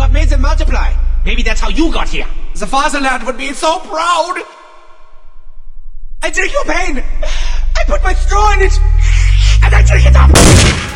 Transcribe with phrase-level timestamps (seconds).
[0.00, 0.94] You have made them multiply.
[1.26, 2.26] Maybe that's how you got here.
[2.54, 4.42] The fatherland would be so proud.
[6.22, 7.04] I drink your pain.
[7.76, 8.80] I put my straw in it,
[9.62, 10.89] and I drink it up.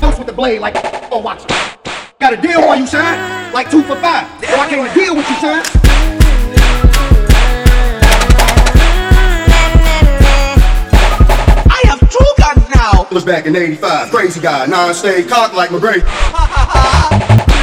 [0.00, 0.74] Close with the blade like
[1.10, 1.42] oh watch.
[2.20, 3.52] Got a deal while you shine?
[3.52, 4.26] Like two for five.
[4.44, 5.62] So I can't deal with you, son.
[11.70, 13.06] I have two guns now.
[13.12, 14.10] Was back in 85.
[14.10, 16.02] Crazy guy, non-stay cock like McGray.